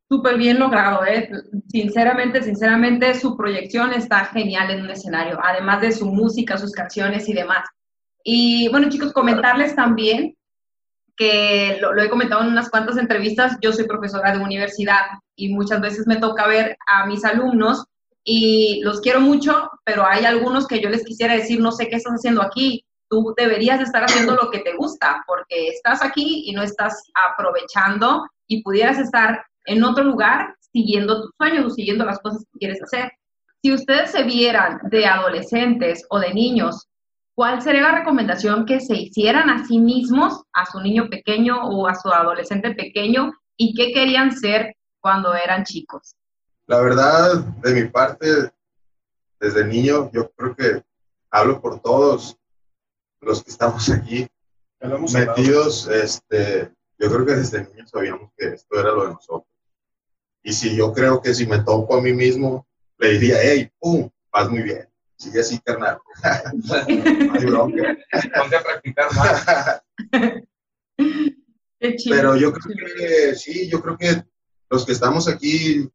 Súper 0.09 0.37
bien 0.37 0.59
logrado, 0.59 1.05
¿eh? 1.07 1.31
Sinceramente, 1.69 2.43
sinceramente, 2.43 3.19
su 3.19 3.37
proyección 3.37 3.93
está 3.95 4.27
genial 4.27 4.71
en 4.71 4.83
un 4.83 4.91
escenario, 4.91 5.39
además 5.43 5.81
de 5.81 5.91
su 5.91 6.07
música, 6.07 6.59
sus 6.59 6.73
canciones 6.73 7.29
y 7.29 7.33
demás. 7.33 7.67
Y 8.25 8.69
bueno, 8.69 8.88
chicos, 8.88 9.12
comentarles 9.12 9.75
también 9.75 10.37
que 11.17 11.79
lo, 11.81 12.00
he 12.00 12.09
comentado 12.09 12.43
en 12.43 12.49
unas 12.49 12.71
cuantas 12.71 12.97
entrevistas, 12.97 13.59
yo 13.61 13.73
soy 13.73 13.85
profesora 13.85 14.33
de 14.33 14.43
universidad 14.43 15.02
y 15.37 15.50
muchas 15.55 15.81
veces 15.81 16.07
me 16.07 16.17
toca 16.17 16.47
ver 16.47 16.76
a 16.87 17.07
mis 17.07 17.25
alumnos 17.25 17.85
y 18.25 18.81
los 18.83 19.00
quiero 19.00 19.21
mucho, 19.21 19.71
pero 19.85 20.07
hay 20.07 20.25
algunos 20.25 20.67
que 20.67 20.81
yo 20.81 20.88
les 20.88 21.05
quisiera 21.05 21.35
decir, 21.35 21.61
no 21.61 21.73
sé 21.73 21.88
qué 21.88 21.97
estás 21.97 22.14
haciendo 22.14 22.43
aquí, 22.43 22.85
tú 23.09 23.35
deberías 23.37 23.81
estar 23.81 24.05
haciendo 24.05 24.37
lo 24.37 24.50
que 24.50 24.61
te 24.61 24.75
gusta, 24.75 25.23
porque 25.26 25.69
estás 25.69 26.02
aquí 26.02 26.45
y 26.47 26.52
no 26.52 26.62
estás 26.62 27.02
aprovechando 27.31 28.26
y 28.47 28.62
pudieras 28.62 28.99
estar 28.99 29.45
en 29.67 29.85
otro 29.85 30.05
lugar 30.05 30.57
siguiendo 30.73 31.23
tus 31.23 31.31
sueños 31.37 31.67
o 31.67 31.71
siguiendo 31.71 32.05
las 32.05 32.21
cosas 32.21 32.45
que 32.52 32.59
quieres 32.59 32.83
hacer. 32.83 33.12
Si 33.62 33.73
ustedes 33.73 34.11
se 34.11 34.23
vieran 34.23 34.81
de 34.85 35.07
adolescentes 35.07 36.05
o 36.09 36.19
de 36.19 36.33
niños, 36.33 36.88
¿cuál 37.35 37.62
sería 37.62 37.83
la 37.83 37.99
recomendación 37.99 38.67
que 38.67 38.81
se 38.81 38.97
hicieran 38.97 39.51
a 39.51 39.67
sí 39.67 39.79
mismos, 39.79 40.43
a 40.53 40.67
su 40.67 40.81
niño 40.81 41.09
pequeño 41.09 41.62
o 41.62 41.87
a 41.87 41.95
su 41.95 42.09
adolescente 42.09 42.75
pequeño, 42.75 43.33
y 43.57 43.75
qué 43.75 43.93
querían 43.93 44.33
ser 44.33 44.77
cuando 45.01 45.35
eran 45.35 45.65
chicos? 45.65 46.17
La 46.67 46.81
verdad, 46.81 47.45
de 47.62 47.75
mi 47.75 47.89
parte, 47.89 48.53
desde 49.41 49.65
niño, 49.65 50.11
yo 50.12 50.31
creo 50.31 50.55
que 50.55 50.85
hablo 51.31 51.61
por 51.61 51.81
todos 51.81 52.39
los 53.21 53.43
que 53.43 53.51
estamos 53.51 53.91
aquí 53.91 54.29
metidos, 55.12 55.89
este, 55.89 56.71
yo 56.99 57.09
creo 57.09 57.27
que 57.27 57.35
desde 57.35 57.65
niño 57.65 57.87
sabíamos 57.87 58.31
que 58.37 58.49
esto 58.49 58.79
era 58.79 58.91
lo 58.91 59.07
de 59.07 59.15
nosotros. 59.15 59.49
Y 60.43 60.53
si 60.53 60.77
yo 60.77 60.93
creo 60.93 61.23
que 61.23 61.35
si 61.35 61.47
me 61.47 61.61
toco 61.61 61.97
a 61.97 62.01
mí 62.01 62.12
mismo, 62.12 62.67
le 62.99 63.11
diría, 63.11 63.37
hey, 63.41 63.71
pum, 63.79 64.11
vas 64.33 64.51
muy 64.51 64.62
bien. 64.62 64.89
Sigue 65.23 65.38
así, 65.38 65.61
carnal. 65.61 66.00
No 66.52 66.75
hay 66.75 67.45
bronca. 67.45 67.97
Ponte 68.35 68.57
a 68.57 68.62
practicar 68.64 69.14
más. 69.14 69.83
Qué 71.79 71.97
chido. 71.97 72.17
Pero 72.17 72.35
yo 72.35 72.52
creo 72.52 72.76
que 72.97 73.35
sí, 73.37 73.71
yo 73.71 73.81
creo 73.81 73.97
que 73.97 74.25
los 74.69 74.85
que 74.85 74.91
estamos 74.91 75.29
aquí 75.29 75.88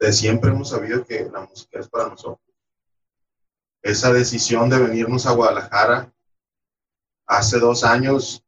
de 0.00 0.12
siempre 0.14 0.50
hemos 0.50 0.70
sabido 0.70 1.04
que 1.04 1.28
la 1.30 1.40
música 1.40 1.78
es 1.78 1.88
para 1.90 2.08
nosotros. 2.08 2.40
Esa 3.82 4.10
decisión 4.14 4.70
de 4.70 4.78
venirnos 4.78 5.26
a 5.26 5.32
Guadalajara 5.32 6.10
hace 7.26 7.58
dos 7.58 7.84
años, 7.84 8.42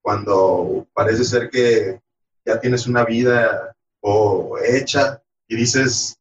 cuando 0.00 0.88
parece 0.94 1.24
ser 1.24 1.50
que 1.50 2.00
ya 2.46 2.58
tienes 2.58 2.86
una 2.86 3.04
vida 3.04 3.76
o 4.00 4.56
hecha 4.58 5.22
y 5.46 5.56
dices, 5.56 6.19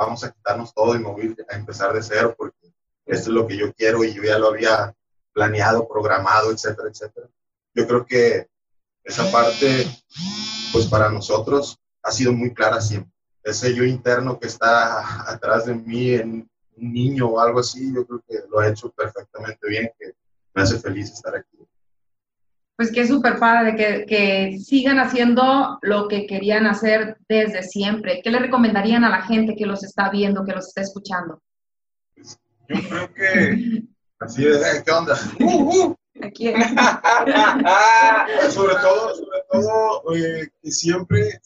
vamos 0.00 0.24
a 0.24 0.32
quitarnos 0.32 0.72
todo 0.72 0.94
y 0.94 0.98
me 0.98 1.10
voy 1.10 1.36
a 1.48 1.56
empezar 1.56 1.92
de 1.92 2.02
cero 2.02 2.34
porque 2.36 2.72
esto 3.04 3.28
es 3.28 3.34
lo 3.34 3.46
que 3.46 3.58
yo 3.58 3.72
quiero 3.74 4.02
y 4.02 4.14
yo 4.14 4.22
ya 4.22 4.38
lo 4.38 4.48
había 4.48 4.94
planeado, 5.32 5.86
programado, 5.86 6.50
etcétera, 6.50 6.88
etcétera. 6.88 7.28
Yo 7.74 7.86
creo 7.86 8.06
que 8.06 8.48
esa 9.04 9.30
parte, 9.30 9.86
pues 10.72 10.86
para 10.86 11.10
nosotros 11.10 11.78
ha 12.02 12.10
sido 12.10 12.32
muy 12.32 12.54
clara 12.54 12.80
siempre. 12.80 13.12
Ese 13.42 13.74
yo 13.74 13.84
interno 13.84 14.38
que 14.38 14.46
está 14.46 15.30
atrás 15.30 15.66
de 15.66 15.74
mí 15.74 16.14
en 16.14 16.50
un 16.76 16.92
niño 16.92 17.28
o 17.28 17.40
algo 17.40 17.60
así, 17.60 17.92
yo 17.94 18.06
creo 18.06 18.22
que 18.26 18.38
lo 18.48 18.60
ha 18.60 18.68
hecho 18.68 18.90
perfectamente 18.90 19.68
bien, 19.68 19.90
que 19.98 20.14
me 20.54 20.62
hace 20.62 20.78
feliz 20.78 21.10
estar 21.10 21.36
aquí. 21.36 21.58
Pues 22.80 22.92
que 22.92 23.02
es 23.02 23.08
súper 23.08 23.38
padre 23.38 23.76
que, 23.76 24.06
que 24.06 24.58
sigan 24.58 24.98
haciendo 24.98 25.78
lo 25.82 26.08
que 26.08 26.26
querían 26.26 26.64
hacer 26.66 27.18
desde 27.28 27.62
siempre. 27.62 28.22
¿Qué 28.24 28.30
le 28.30 28.38
recomendarían 28.38 29.04
a 29.04 29.10
la 29.10 29.20
gente 29.20 29.54
que 29.54 29.66
los 29.66 29.84
está 29.84 30.08
viendo, 30.08 30.46
que 30.46 30.52
los 30.52 30.68
está 30.68 30.80
escuchando? 30.80 31.42
Yo 32.16 32.80
creo 32.88 33.12
que 33.12 33.82
Así 34.18 34.46
es, 34.46 34.56
"Eh, 34.56 34.82
¿qué 34.82 34.92
onda? 34.92 35.14
Uh, 35.40 35.90
uh". 35.90 35.96
Aquí. 36.22 36.54
sobre 38.48 38.74
todo, 38.76 39.14
sobre 39.14 39.42
todo 39.52 40.16
eh, 40.16 40.48
que 40.62 40.70
siempre 40.70 41.38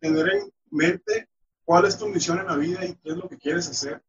tener 0.00 0.26
en 0.26 0.50
mente 0.70 1.28
cuál 1.66 1.84
es 1.84 1.98
tu 1.98 2.08
misión 2.08 2.38
en 2.38 2.46
la 2.46 2.56
vida 2.56 2.82
y 2.86 2.94
qué 2.94 3.10
es 3.10 3.16
lo 3.18 3.28
que 3.28 3.36
quieres 3.36 3.68
hacer. 3.68 4.02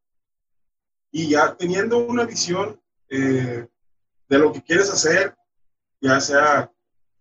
Y 1.11 1.27
ya 1.27 1.57
teniendo 1.57 1.97
una 1.97 2.23
visión 2.23 2.79
eh, 3.09 3.67
de 4.29 4.39
lo 4.39 4.53
que 4.53 4.61
quieres 4.61 4.89
hacer, 4.89 5.35
ya 6.01 6.19
sea 6.19 6.71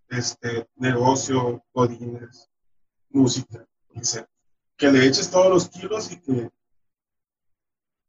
este, 0.09 0.69
negocio, 0.77 1.63
godines, 1.73 2.51
música, 3.11 3.67
lo 3.91 4.03
que 4.77 4.91
le 4.91 5.07
eches 5.07 5.31
todos 5.31 5.51
los 5.51 5.69
kilos 5.69 6.11
y 6.11 6.21
que 6.21 6.51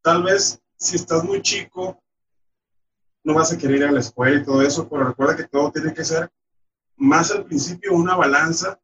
tal 0.02 0.24
vez 0.24 0.62
si 0.78 0.96
estás 0.96 1.24
muy 1.24 1.42
chico, 1.42 2.02
no 3.24 3.36
vas 3.36 3.52
a 3.52 3.58
querer 3.58 3.78
ir 3.78 3.84
a 3.86 3.92
la 3.92 4.00
escuela 4.00 4.42
y 4.42 4.44
todo 4.44 4.62
eso, 4.62 4.90
pero 4.90 5.04
recuerda 5.04 5.36
que 5.36 5.48
todo 5.48 5.72
tiene 5.72 5.94
que 5.94 6.04
ser 6.04 6.32
más 6.96 7.30
al 7.32 7.46
principio 7.46 7.94
una 7.94 8.16
balanza 8.16 8.80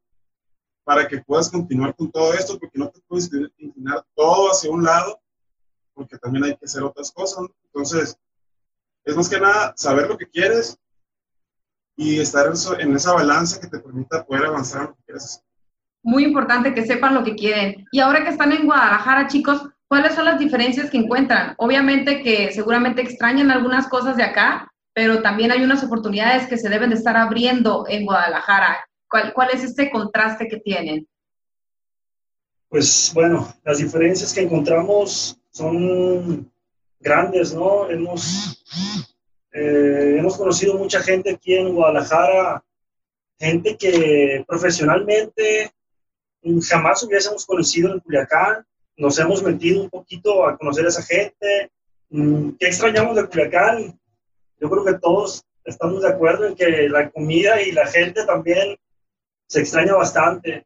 para 0.83 1.07
que 1.07 1.21
puedas 1.21 1.49
continuar 1.49 1.95
con 1.95 2.11
todo 2.11 2.33
esto, 2.33 2.59
porque 2.59 2.77
no 2.77 2.89
te 2.89 2.99
puedes 3.07 3.29
inclinar 3.57 4.05
todo 4.15 4.51
hacia 4.51 4.69
un 4.69 4.83
lado, 4.83 5.19
porque 5.93 6.17
también 6.17 6.45
hay 6.45 6.57
que 6.57 6.65
hacer 6.65 6.83
otras 6.83 7.11
cosas. 7.11 7.45
Entonces, 7.63 8.17
es 9.03 9.15
más 9.15 9.29
que 9.29 9.39
nada 9.39 9.73
saber 9.75 10.07
lo 10.07 10.17
que 10.17 10.29
quieres 10.29 10.77
y 11.97 12.19
estar 12.19 12.45
en 12.79 12.95
esa 12.95 13.13
balanza 13.13 13.59
que 13.59 13.67
te 13.67 13.79
permita 13.79 14.23
poder 14.23 14.45
avanzar 14.45 14.81
en 14.81 14.87
lo 14.87 14.95
que 14.95 15.03
quieres 15.03 15.25
hacer. 15.25 15.43
Muy 16.03 16.23
importante 16.23 16.73
que 16.73 16.85
sepan 16.85 17.15
lo 17.15 17.23
que 17.23 17.35
quieren. 17.35 17.85
Y 17.91 17.99
ahora 17.99 18.23
que 18.23 18.29
están 18.29 18.51
en 18.51 18.67
Guadalajara, 18.67 19.27
chicos, 19.27 19.67
¿cuáles 19.87 20.13
son 20.13 20.25
las 20.25 20.39
diferencias 20.39 20.91
que 20.91 20.97
encuentran? 20.97 21.55
Obviamente 21.57 22.21
que 22.21 22.51
seguramente 22.53 23.01
extrañan 23.01 23.49
algunas 23.49 23.87
cosas 23.87 24.15
de 24.15 24.23
acá, 24.23 24.71
pero 24.93 25.23
también 25.23 25.51
hay 25.51 25.63
unas 25.63 25.83
oportunidades 25.83 26.47
que 26.47 26.57
se 26.57 26.69
deben 26.69 26.91
de 26.91 26.95
estar 26.95 27.17
abriendo 27.17 27.85
en 27.89 28.05
Guadalajara. 28.05 28.77
¿Cuál, 29.09 29.33
cuál 29.33 29.49
es 29.51 29.63
este 29.63 29.89
contraste 29.89 30.47
que 30.47 30.57
tienen? 30.57 31.07
Pues 32.69 33.11
bueno, 33.13 33.51
las 33.63 33.79
diferencias 33.79 34.33
que 34.33 34.41
encontramos 34.41 35.39
son 35.51 36.51
grandes, 36.99 37.53
¿no? 37.53 37.89
Hemos, 37.89 38.63
hemos 40.27 40.37
conocido 40.37 40.73
mucha 40.73 40.99
gente 41.01 41.31
aquí 41.31 41.55
en 41.55 41.73
Guadalajara, 41.73 42.61
gente 43.39 43.77
que 43.77 44.43
profesionalmente 44.45 45.71
jamás 46.69 47.01
hubiésemos 47.03 47.45
conocido 47.45 47.93
en 47.93 48.01
Culiacán. 48.01 48.65
Nos 48.97 49.17
hemos 49.19 49.41
metido 49.41 49.81
un 49.81 49.89
poquito 49.89 50.45
a 50.45 50.57
conocer 50.57 50.83
a 50.83 50.89
esa 50.89 51.01
gente. 51.01 51.71
Mm, 52.09 52.51
¿Qué 52.59 52.67
extrañamos 52.67 53.15
de 53.15 53.25
Culiacán? 53.25 53.97
Yo 54.59 54.69
creo 54.69 54.83
que 54.83 54.95
todos 54.95 55.45
estamos 55.63 56.01
de 56.01 56.09
acuerdo 56.09 56.45
en 56.47 56.55
que 56.55 56.89
la 56.89 57.09
comida 57.09 57.61
y 57.61 57.71
la 57.71 57.87
gente 57.87 58.25
también 58.25 58.75
se 59.47 59.61
extraña 59.61 59.95
bastante. 59.95 60.65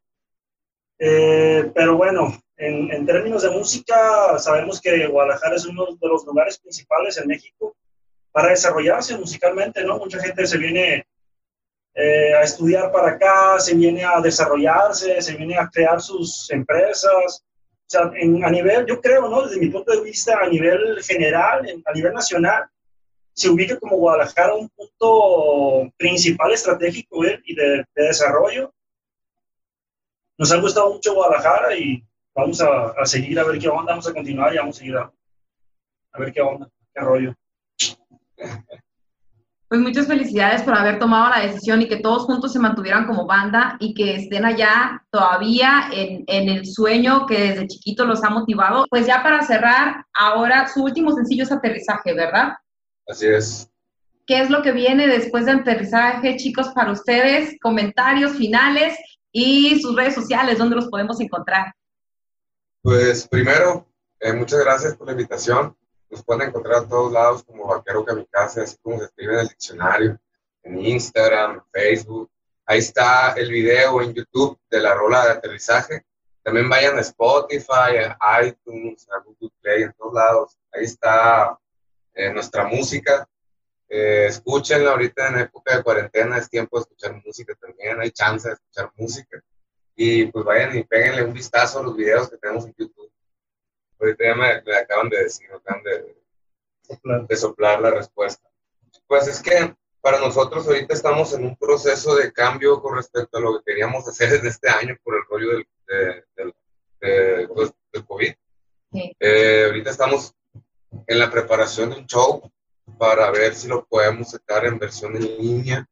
Eh, 0.98 1.70
pero 1.72 1.96
bueno, 1.96 2.36
en, 2.56 2.90
en 2.90 3.06
términos 3.06 3.42
de 3.42 3.50
música, 3.50 4.38
sabemos 4.40 4.80
que 4.80 5.06
Guadalajara 5.06 5.54
es 5.54 5.66
uno 5.66 5.86
de 5.86 6.08
los 6.08 6.26
lugares 6.26 6.58
principales 6.58 7.16
en 7.18 7.28
México 7.28 7.76
para 8.32 8.48
desarrollarse 8.48 9.16
musicalmente, 9.16 9.84
¿no? 9.84 9.98
Mucha 9.98 10.18
gente 10.18 10.46
se 10.46 10.58
viene 10.58 11.06
eh, 11.94 12.34
a 12.34 12.42
estudiar 12.42 12.90
para 12.90 13.12
acá, 13.12 13.58
se 13.60 13.74
viene 13.74 14.02
a 14.04 14.20
desarrollarse, 14.20 15.20
se 15.20 15.36
viene 15.36 15.58
a 15.58 15.68
crear 15.70 16.00
sus 16.00 16.50
empresas. 16.50 17.44
O 17.44 17.88
sea, 17.92 18.10
en- 18.14 18.42
a 18.44 18.50
nivel, 18.50 18.86
yo 18.86 19.00
creo, 19.00 19.28
¿no? 19.28 19.42
Desde 19.42 19.60
mi 19.60 19.68
punto 19.68 19.92
de 19.92 20.00
vista, 20.00 20.38
a 20.40 20.48
nivel 20.48 21.02
general, 21.04 21.68
en- 21.68 21.82
a 21.84 21.92
nivel 21.92 22.14
nacional, 22.14 22.64
se 23.34 23.50
ubica 23.50 23.78
como 23.78 23.96
Guadalajara 23.96 24.54
un 24.54 24.68
punto 24.70 25.92
principal 25.98 26.52
estratégico 26.52 27.24
¿eh? 27.24 27.40
y 27.44 27.54
de, 27.54 27.84
de 27.94 28.04
desarrollo. 28.06 28.72
Nos 30.38 30.50
ha 30.52 30.56
gustado 30.56 30.92
mucho 30.92 31.14
Guadalajara 31.14 31.76
y 31.76 32.02
vamos 32.34 32.60
a, 32.62 32.88
a 32.90 33.04
seguir 33.06 33.38
a 33.38 33.44
ver 33.44 33.58
qué 33.58 33.68
onda, 33.68 33.92
vamos 33.92 34.08
a 34.08 34.12
continuar 34.14 34.54
y 34.54 34.58
vamos 34.58 34.76
a 34.76 34.78
seguir 34.78 34.96
a, 34.96 35.12
a 36.12 36.18
ver 36.18 36.32
qué 36.32 36.40
onda, 36.40 36.68
qué 36.94 37.00
rollo. 37.00 37.34
Pues 39.68 39.80
muchas 39.80 40.06
felicidades 40.06 40.62
por 40.62 40.76
haber 40.76 40.98
tomado 40.98 41.30
la 41.30 41.46
decisión 41.46 41.80
y 41.80 41.88
que 41.88 41.96
todos 41.96 42.24
juntos 42.24 42.52
se 42.52 42.58
mantuvieran 42.58 43.06
como 43.06 43.26
banda 43.26 43.78
y 43.80 43.94
que 43.94 44.16
estén 44.16 44.44
allá 44.44 45.02
todavía 45.10 45.88
en, 45.90 46.24
en 46.26 46.50
el 46.50 46.66
sueño 46.66 47.24
que 47.24 47.38
desde 47.38 47.68
chiquito 47.68 48.04
los 48.04 48.22
ha 48.22 48.28
motivado. 48.28 48.86
Pues 48.90 49.06
ya 49.06 49.22
para 49.22 49.42
cerrar, 49.42 50.04
ahora 50.12 50.68
su 50.68 50.82
último 50.82 51.12
sencillo 51.12 51.44
es 51.44 51.52
Aterrizaje, 51.52 52.12
¿verdad? 52.12 52.52
Así 53.08 53.26
es. 53.26 53.70
¿Qué 54.26 54.40
es 54.40 54.50
lo 54.50 54.62
que 54.62 54.72
viene 54.72 55.08
después 55.08 55.46
de 55.46 55.52
Aterrizaje, 55.52 56.36
chicos, 56.36 56.68
para 56.74 56.92
ustedes? 56.92 57.56
Comentarios 57.62 58.32
finales 58.32 58.96
y 59.32 59.80
sus 59.80 59.96
redes 59.96 60.14
sociales, 60.14 60.58
¿dónde 60.58 60.76
los 60.76 60.88
podemos 60.88 61.18
encontrar? 61.20 61.72
Pues 62.82 63.26
primero, 63.26 63.86
eh, 64.20 64.32
muchas 64.32 64.60
gracias 64.60 64.96
por 64.96 65.06
la 65.06 65.12
invitación. 65.12 65.74
Nos 66.12 66.22
pueden 66.24 66.48
encontrar 66.50 66.84
a 66.84 66.86
todos 66.86 67.10
lados 67.10 67.42
como 67.42 67.66
Vaquero 67.66 68.04
Kamikaze, 68.04 68.60
así 68.60 68.76
como 68.82 68.98
se 68.98 69.06
escribe 69.06 69.32
en 69.32 69.40
el 69.40 69.48
diccionario, 69.48 70.20
en 70.62 70.78
Instagram, 70.78 71.64
Facebook. 71.72 72.30
Ahí 72.66 72.80
está 72.80 73.32
el 73.32 73.50
video 73.50 74.02
en 74.02 74.12
YouTube 74.12 74.60
de 74.70 74.80
la 74.80 74.92
rola 74.92 75.24
de 75.24 75.30
aterrizaje. 75.32 76.04
También 76.42 76.68
vayan 76.68 76.98
a 76.98 77.00
Spotify, 77.00 78.12
a 78.20 78.44
iTunes, 78.44 79.08
a 79.10 79.20
Google 79.20 79.56
Play, 79.62 79.84
en 79.84 79.92
todos 79.94 80.12
lados. 80.12 80.58
Ahí 80.70 80.84
está 80.84 81.58
eh, 82.12 82.30
nuestra 82.30 82.64
música. 82.64 83.26
Eh, 83.88 84.26
escúchenla 84.26 84.90
ahorita 84.90 85.28
en 85.28 85.38
época 85.38 85.78
de 85.78 85.82
cuarentena, 85.82 86.36
es 86.36 86.50
tiempo 86.50 86.76
de 86.76 86.82
escuchar 86.82 87.22
música 87.24 87.54
también, 87.54 87.98
hay 87.98 88.10
chance 88.10 88.48
de 88.48 88.54
escuchar 88.54 88.92
música. 88.96 89.42
Y 89.96 90.26
pues 90.26 90.44
vayan 90.44 90.76
y 90.76 90.84
péguenle 90.84 91.24
un 91.24 91.32
vistazo 91.32 91.78
a 91.78 91.82
los 91.82 91.96
videos 91.96 92.28
que 92.28 92.36
tenemos 92.36 92.66
en 92.66 92.74
YouTube. 92.76 93.11
Ahorita 94.02 94.24
ya 94.24 94.34
me, 94.34 94.62
me 94.62 94.76
acaban 94.76 95.08
de 95.08 95.22
decir, 95.22 95.48
me 95.48 95.56
acaban 95.56 95.82
de, 95.84 96.16
de 97.28 97.36
soplar 97.36 97.80
la 97.80 97.90
respuesta. 97.90 98.48
Pues 99.06 99.28
es 99.28 99.40
que 99.40 99.74
para 100.00 100.18
nosotros 100.18 100.66
ahorita 100.66 100.94
estamos 100.94 101.32
en 101.32 101.44
un 101.44 101.56
proceso 101.56 102.16
de 102.16 102.32
cambio 102.32 102.82
con 102.82 102.96
respecto 102.96 103.38
a 103.38 103.40
lo 103.40 103.58
que 103.58 103.72
queríamos 103.72 104.06
hacer 104.08 104.34
en 104.34 104.46
este 104.46 104.68
año 104.68 104.96
por 105.04 105.14
el 105.14 105.22
rollo 105.28 105.64
del, 105.86 106.24
del, 106.36 107.48
pues, 107.48 107.72
del 107.92 108.04
COVID. 108.04 108.34
Eh, 109.20 109.64
ahorita 109.66 109.90
estamos 109.90 110.34
en 111.06 111.18
la 111.18 111.30
preparación 111.30 111.90
de 111.90 111.96
un 111.96 112.06
show 112.06 112.42
para 112.98 113.30
ver 113.30 113.54
si 113.54 113.68
lo 113.68 113.86
podemos 113.86 114.30
sacar 114.30 114.66
en 114.66 114.78
versión 114.78 115.16
en 115.16 115.22
línea. 115.38 115.88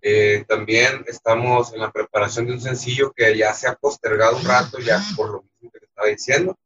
Eh, 0.00 0.44
también 0.48 1.04
estamos 1.06 1.72
en 1.74 1.80
la 1.80 1.90
preparación 1.90 2.46
de 2.46 2.52
un 2.52 2.60
sencillo 2.60 3.12
que 3.12 3.36
ya 3.36 3.52
se 3.52 3.68
ha 3.68 3.74
postergado 3.74 4.36
un 4.36 4.44
rato, 4.44 4.78
ya 4.78 5.00
por 5.14 5.30
lo 5.30 5.42
mismo 5.42 5.70
que 5.70 5.84
estaba 5.84 6.08
diciendo. 6.08 6.56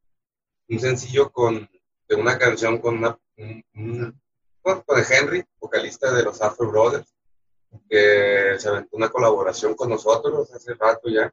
Un 0.70 0.78
sencillo 0.78 1.32
con, 1.32 1.68
de 2.08 2.14
una 2.14 2.38
canción 2.38 2.78
con 2.78 2.98
una, 2.98 3.18
un, 3.36 4.20
de 4.64 5.16
Henry, 5.16 5.44
vocalista 5.58 6.12
de 6.12 6.22
los 6.22 6.40
Afro 6.40 6.70
Brothers, 6.70 7.12
que 7.88 8.54
se 8.56 8.68
aventó 8.68 8.96
una 8.96 9.08
colaboración 9.08 9.74
con 9.74 9.90
nosotros 9.90 10.48
hace 10.54 10.74
rato 10.74 11.08
ya. 11.08 11.32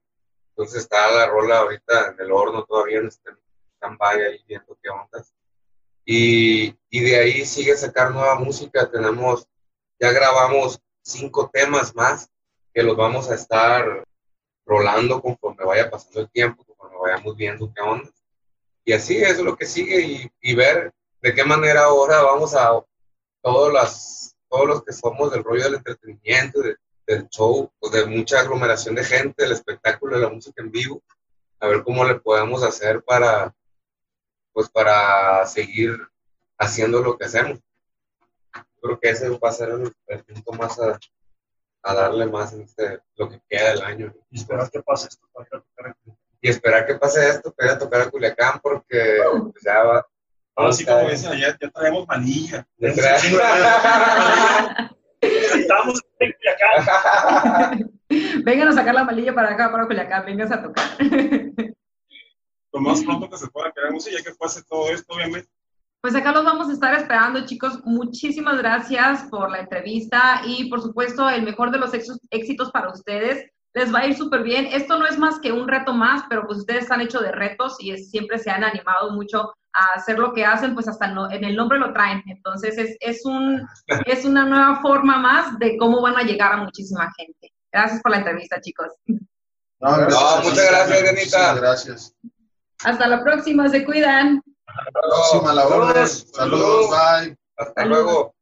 Entonces 0.50 0.82
está 0.82 1.12
la 1.12 1.28
rola 1.28 1.60
ahorita 1.60 2.14
en 2.14 2.22
el 2.22 2.32
horno 2.32 2.66
todavía, 2.66 2.98
en 2.98 3.08
este 3.08 3.30
stand-by 3.76 4.22
ahí 4.24 4.44
viendo 4.48 4.76
qué 4.82 4.90
ondas. 4.90 5.32
Y, 6.04 6.76
y, 6.90 7.02
de 7.02 7.18
ahí 7.18 7.46
sigue 7.46 7.78
sacar 7.78 8.12
nueva 8.12 8.40
música. 8.40 8.90
Tenemos, 8.90 9.48
ya 10.00 10.12
grabamos 10.12 10.82
cinco 11.04 11.52
temas 11.54 11.94
más 11.96 12.32
que 12.74 12.82
los 12.82 12.98
vamos 12.98 13.30
a 13.30 13.36
estar 13.36 14.04
rolando 14.66 15.22
conforme 15.22 15.64
vaya 15.64 15.92
pasando 15.92 16.22
el 16.22 16.30
tiempo, 16.32 16.64
conforme 16.64 16.98
vayamos 16.98 17.36
viendo 17.36 17.72
qué 17.72 17.82
onda. 17.82 18.10
Y 18.88 18.94
así 18.94 19.18
es 19.18 19.38
lo 19.40 19.58
que 19.58 19.66
sigue 19.66 20.32
y, 20.42 20.56
ver 20.56 20.94
de 21.22 21.36
qué 21.36 21.44
manera 21.44 21.84
ahora 21.84 22.24
vamos 22.24 22.56
a 22.56 22.70
todos, 23.42 23.74
las, 23.74 24.38
todos 24.48 24.66
los 24.66 24.84
que 24.86 24.94
somos 24.94 25.30
del 25.30 25.44
rollo 25.44 25.66
del 25.66 25.76
entretenimiento, 25.76 26.62
del 27.06 27.28
show, 27.28 27.70
pues, 27.82 27.92
de 27.92 28.06
mucha 28.06 28.40
aglomeración 28.40 28.96
de 28.96 29.04
gente, 29.04 29.44
del 29.44 29.52
espectáculo, 29.52 30.16
de 30.16 30.24
la 30.24 30.30
música 30.30 30.64
en 30.64 30.72
vivo, 30.72 31.04
a 31.60 31.68
ver 31.68 31.84
cómo 31.84 32.06
le 32.06 32.16
podemos 32.16 32.64
hacer 32.64 33.04
para, 33.04 33.54
pues 34.54 34.70
para 34.70 35.46
seguir 35.48 35.98
haciendo 36.58 37.02
lo 37.02 37.18
que 37.18 37.26
hacemos. 37.26 37.60
creo 38.82 39.00
que 39.02 39.10
ese 39.10 39.28
va 39.28 39.50
a 39.50 39.52
ser 39.52 39.68
el, 40.08 40.24
punto 40.24 40.54
más 40.54 40.80
a, 40.80 40.98
darle 41.94 42.26
más 42.28 42.54
en 42.54 42.62
este, 42.62 43.02
lo 43.18 43.30
que 43.30 43.42
queda 43.50 43.72
del 43.72 43.82
año. 43.82 44.14
Y 44.32 44.40
esperar 44.40 44.72
que 44.72 44.82
pase 44.82 45.10
esto 45.10 45.28
para 45.34 45.46
Y 46.42 46.50
esperar 46.50 46.86
que 46.86 46.96
pase 46.96 47.28
esto 47.30 47.54
para 47.54 47.72
ir 47.72 47.76
a 47.76 47.80
tocar 47.80 48.02
a 48.02 48.10
Culiacán 48.10 48.60
porque 48.62 49.20
pues, 49.52 49.64
ya 49.64 49.84
va, 49.84 50.06
Así 50.58 50.86
como 50.86 51.08
dicen, 51.10 51.40
ya, 51.40 51.56
ya 51.62 51.70
traemos 51.70 52.08
manilla. 52.08 52.68
Ya 52.78 52.90
Estamos 55.22 56.02
en 56.20 56.34
Culiacán. 56.34 57.92
Vengan 58.44 58.70
a 58.70 58.74
sacar 58.74 58.96
la 58.96 59.04
malilla 59.04 59.36
para 59.36 59.52
acá, 59.52 59.72
para 59.72 59.86
Culiacán, 59.86 60.26
vengan 60.26 60.52
a 60.52 60.64
tocar. 60.64 60.86
Lo 62.74 62.80
más 62.80 63.04
pronto 63.04 63.30
que 63.30 63.38
se 63.38 63.48
pueda, 63.48 63.72
queremos 63.72 64.08
y 64.08 64.12
ya 64.12 64.24
que 64.24 64.34
pase 64.36 64.64
todo 64.64 64.90
esto, 64.90 65.14
obviamente. 65.14 65.50
Pues 66.02 66.16
acá 66.16 66.32
los 66.32 66.46
vamos 66.46 66.70
a 66.70 66.74
estar 66.74 66.94
esperando, 66.94 67.46
chicos. 67.46 67.82
Muchísimas 67.84 68.58
gracias 68.60 69.24
por 69.30 69.52
la 69.52 69.60
entrevista 69.60 70.42
y, 70.46 70.70
por 70.70 70.82
supuesto, 70.82 71.30
el 71.30 71.44
mejor 71.44 71.72
de 71.72 71.80
los 71.80 71.92
éxitos 71.94 72.72
para 72.72 72.90
ustedes. 72.90 73.52
Les 73.78 73.94
va 73.94 74.00
a 74.00 74.08
ir 74.08 74.18
súper 74.18 74.42
bien. 74.42 74.66
Esto 74.72 74.98
no 74.98 75.06
es 75.06 75.20
más 75.20 75.40
que 75.40 75.52
un 75.52 75.68
reto 75.68 75.94
más, 75.94 76.24
pero 76.28 76.48
pues 76.48 76.58
ustedes 76.58 76.90
han 76.90 77.02
hecho 77.02 77.20
de 77.20 77.32
retos 77.32 77.76
y 77.80 77.96
siempre 77.96 78.40
se 78.40 78.50
han 78.50 78.64
animado 78.64 79.12
mucho 79.12 79.54
a 79.72 80.00
hacer 80.00 80.18
lo 80.18 80.34
que 80.34 80.44
hacen, 80.44 80.74
pues 80.74 80.88
hasta 80.88 81.14
en 81.30 81.44
el 81.44 81.56
nombre 81.56 81.78
lo 81.78 81.94
traen. 81.94 82.24
Entonces 82.26 82.76
es, 82.80 82.98
es, 83.00 83.24
un, 83.24 83.68
es 84.08 84.26
una 84.26 84.46
nueva 84.46 84.82
forma 84.82 85.20
más 85.20 85.60
de 85.60 85.78
cómo 85.78 86.02
van 86.02 86.18
a 86.18 86.24
llegar 86.24 86.54
a 86.54 86.58
muchísima 86.58 87.08
gente. 87.16 87.54
Gracias 87.72 88.02
por 88.02 88.14
la 88.14 88.18
entrevista, 88.18 88.60
chicos. 88.60 88.88
No, 89.80 89.90
muchas 90.44 90.72
gracias, 90.72 91.04
Denita. 91.04 91.54
Gracias. 91.54 92.16
Hasta 92.84 93.08
la 93.08 93.24
próxima, 93.24 93.70
se 93.70 93.86
cuidan. 93.86 94.42
Hasta 94.66 94.82
la 94.84 94.92
próxima, 94.92 95.54
la 95.54 95.62
Saludos, 95.62 96.28
Saludos 96.34 96.90
bye. 96.90 97.38
Hasta 97.58 97.86
luego. 97.86 98.37